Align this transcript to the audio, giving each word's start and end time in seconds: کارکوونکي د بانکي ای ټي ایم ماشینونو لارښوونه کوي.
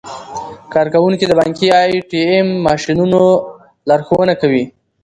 کارکوونکي 0.73 1.25
د 1.27 1.31
بانکي 1.39 1.67
ای 1.79 1.91
ټي 2.09 2.19
ایم 2.29 2.47
ماشینونو 2.67 3.21
لارښوونه 3.89 4.33
کوي. 4.41 4.63